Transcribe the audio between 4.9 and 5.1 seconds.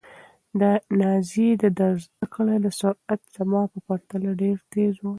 و.